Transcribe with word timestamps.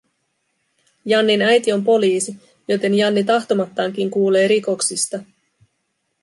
Jannin 1.05 1.41
äiti 1.41 1.71
on 1.73 1.83
poliisi, 1.83 2.35
joten 2.67 2.93
Janni 2.93 3.23
tahtomattaankin 3.23 4.11
kuulee 4.11 4.47
rikoksista 4.47 5.19